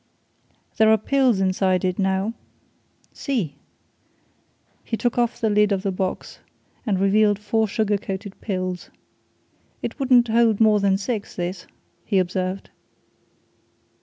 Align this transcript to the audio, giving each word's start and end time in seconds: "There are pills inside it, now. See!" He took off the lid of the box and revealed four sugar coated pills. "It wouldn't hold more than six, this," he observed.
"There 0.77 0.89
are 0.89 0.97
pills 0.97 1.39
inside 1.39 1.85
it, 1.85 1.99
now. 1.99 2.33
See!" 3.13 3.53
He 4.83 4.97
took 4.97 5.19
off 5.19 5.39
the 5.39 5.47
lid 5.47 5.71
of 5.71 5.83
the 5.83 5.91
box 5.91 6.39
and 6.87 6.99
revealed 6.99 7.37
four 7.37 7.67
sugar 7.67 7.99
coated 7.99 8.41
pills. 8.41 8.89
"It 9.83 9.99
wouldn't 9.99 10.27
hold 10.29 10.59
more 10.59 10.79
than 10.79 10.97
six, 10.97 11.35
this," 11.35 11.67
he 12.03 12.17
observed. 12.17 12.71